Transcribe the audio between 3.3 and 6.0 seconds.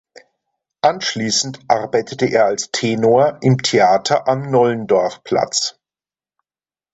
im Theater am Nollendorfplatz.